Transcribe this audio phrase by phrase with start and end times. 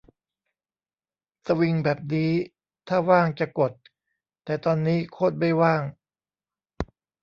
[1.45, 2.31] สวิงแบบนี้
[2.87, 3.71] ถ้าว่างจะกด
[4.45, 5.81] แต่ตอนนี้โคตรไม่ว่าง